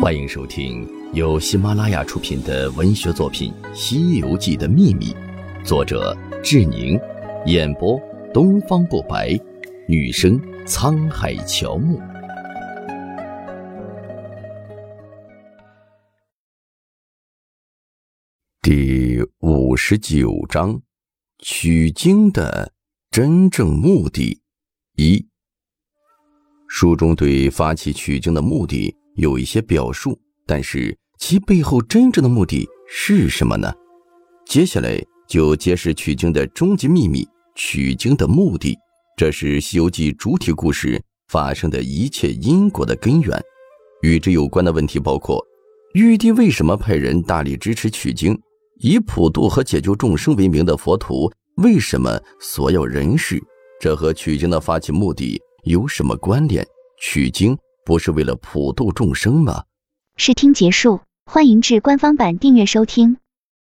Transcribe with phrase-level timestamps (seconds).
[0.00, 5.12] 欢迎收听由喜马拉雅出品的文学作品《西游记的秘密》，
[5.62, 6.98] 作者志宁，
[7.44, 8.00] 演播
[8.32, 9.38] 东方不白，
[9.86, 12.00] 女生沧海乔木。
[18.62, 20.80] 第五十九章：
[21.40, 22.72] 取经的
[23.10, 24.40] 真正目的。
[24.96, 25.28] 一，
[26.68, 28.96] 书中对发起取经的目的。
[29.20, 33.70] 有一些表述，但是其背后真正的目的是什么呢？
[34.46, 34.98] 接下来
[35.28, 38.74] 就揭示取经的终极秘密，取经的目的，
[39.18, 43.38] 这是《西游记》主体故事发生的一切因果的根源。
[44.02, 45.38] 与之有关的问题包括：
[45.92, 48.36] 玉帝为什么派人大力支持取经？
[48.78, 53.38] 以普渡和解救众生为名的佛徒为什么索要人事？
[53.78, 56.66] 这和取经的发起目的有什么关联？
[57.02, 57.54] 取经。
[57.90, 59.64] 不是为了普度众生吗？
[60.16, 63.16] 试听结束，欢迎至官方版订阅收听。